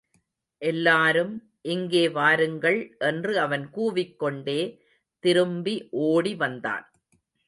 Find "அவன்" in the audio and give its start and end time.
3.39-3.65